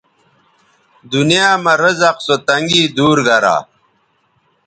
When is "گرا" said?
3.27-3.57